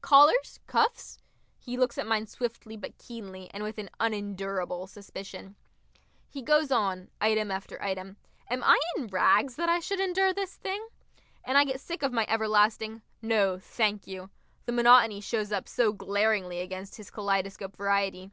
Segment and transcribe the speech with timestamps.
[0.00, 1.20] "Collars, cuffs?"
[1.60, 5.54] He looks at mine swiftly but keenly, and with an unendurable suspicion.
[6.28, 8.16] He goes on, item after item.
[8.50, 10.84] Am I in rags, that I should endure this thing?
[11.44, 14.28] And I get sick of my everlasting "No, thank you"
[14.64, 18.32] the monotony shows up so glaringly against his kaleidoscope variety.